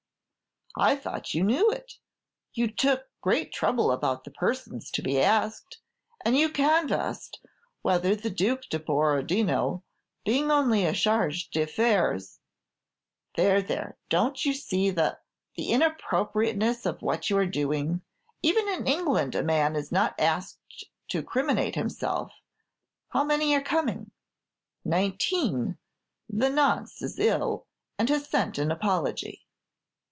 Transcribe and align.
"I 0.77 0.95
thought 0.95 1.33
you 1.33 1.43
knew 1.43 1.69
it; 1.69 1.97
you 2.53 2.71
took 2.71 3.09
great 3.19 3.51
trouble 3.51 3.91
about 3.91 4.23
the 4.23 4.31
persons 4.31 4.89
to 4.91 5.01
be 5.01 5.19
asked, 5.19 5.79
and 6.23 6.37
you 6.37 6.47
canvassed 6.49 7.41
whether 7.81 8.15
the 8.15 8.29
Duc 8.29 8.61
de 8.69 8.79
Borodino, 8.79 9.83
being 10.23 10.49
only 10.49 10.85
a 10.85 10.93
Chargé 10.93 11.49
d'Affaires" 11.51 12.39
"There, 13.35 13.61
there; 13.61 13.97
don't 14.07 14.45
you 14.45 14.53
see 14.53 14.89
the 14.91 15.19
the 15.57 15.71
inappropriateness 15.73 16.85
of 16.85 17.01
what 17.01 17.29
you 17.29 17.37
are 17.37 17.45
doing? 17.45 18.01
Even 18.41 18.69
in 18.69 18.87
England 18.87 19.35
a 19.35 19.43
man 19.43 19.75
is 19.75 19.91
not 19.91 20.17
asked 20.17 20.85
to 21.09 21.21
criminate 21.21 21.75
himself. 21.75 22.31
How 23.09 23.25
many 23.25 23.53
are 23.55 23.61
coming?" 23.61 24.11
"Nineteen; 24.85 25.77
the 26.29 26.49
'Nonce' 26.49 27.01
is 27.01 27.19
ill, 27.19 27.67
and 27.99 28.07
has 28.07 28.29
sent 28.29 28.57
an 28.57 28.71
apology." 28.71 29.45